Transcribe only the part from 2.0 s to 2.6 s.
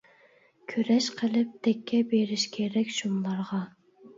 بېرىش